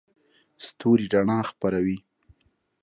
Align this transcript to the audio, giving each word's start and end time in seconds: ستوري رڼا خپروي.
ستوري 0.65 1.05
رڼا 1.13 1.39
خپروي. 1.49 1.97